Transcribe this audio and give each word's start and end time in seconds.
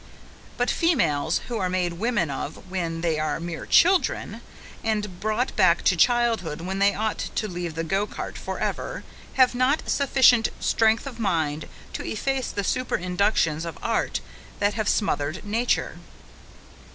But 0.57 0.71
females, 0.71 1.41
who 1.47 1.59
are 1.59 1.69
made 1.69 1.93
women 1.93 2.31
of 2.31 2.71
when 2.71 3.01
they 3.01 3.19
are 3.19 3.39
mere 3.39 3.67
children, 3.67 4.41
and 4.83 5.19
brought 5.19 5.55
back 5.55 5.83
to 5.83 5.95
childhood 5.95 6.61
when 6.61 6.79
they 6.79 6.95
ought 6.95 7.19
to 7.35 7.47
leave 7.47 7.75
the 7.75 7.83
go 7.83 8.07
cart 8.07 8.35
forever, 8.35 9.03
have 9.33 9.53
not 9.53 9.87
sufficient 9.87 10.49
strength 10.59 11.05
of 11.05 11.19
mind 11.19 11.67
to 11.93 12.03
efface 12.03 12.49
the 12.49 12.63
superinductions 12.63 13.63
of 13.63 13.77
art 13.83 14.21
that 14.57 14.73
have 14.73 14.89
smothered 14.89 15.45
nature. 15.45 15.99